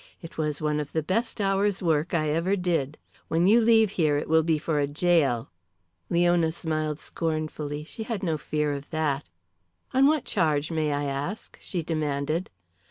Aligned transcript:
It 0.19 0.35
was 0.35 0.59
one 0.59 0.79
of 0.79 0.93
the 0.93 1.03
best 1.03 1.39
hour's 1.39 1.83
work 1.83 2.11
I 2.15 2.29
ever 2.29 2.55
did. 2.55 2.97
When 3.27 3.45
you 3.45 3.61
leave 3.61 3.91
here 3.91 4.17
it 4.17 4.27
will 4.27 4.41
be 4.41 4.57
for 4.57 4.79
a 4.79 4.87
gaol." 4.87 5.49
Leona 6.09 6.51
smiled 6.51 6.97
scornfully. 6.97 7.83
She 7.83 8.01
had 8.01 8.23
no 8.23 8.35
fear 8.35 8.73
of 8.73 8.89
that. 8.89 9.29
"On 9.93 10.07
what 10.07 10.25
charge, 10.25 10.71
may 10.71 10.91
I 10.91 11.03
ask?" 11.03 11.55
she 11.61 11.83
demanded. 11.83 12.49